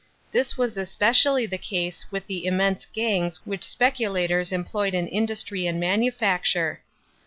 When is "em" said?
4.51-4.67